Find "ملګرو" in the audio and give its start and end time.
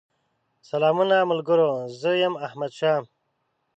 1.31-1.71